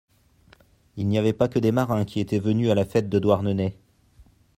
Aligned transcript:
Il 0.97 1.07
n'y 1.07 1.19
avait 1.19 1.31
pas 1.31 1.47
que 1.47 1.59
des 1.59 1.71
marins 1.71 2.05
qui 2.05 2.19
étaient 2.19 2.39
venus 2.39 2.71
à 2.71 2.73
la 2.73 2.85
fête 2.85 3.07
de 3.07 3.19
Douarnenez. 3.19 3.77